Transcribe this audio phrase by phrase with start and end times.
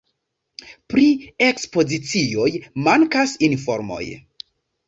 [0.93, 1.03] Pri
[1.49, 2.49] ekspozicioj
[2.89, 4.05] mankas informoj.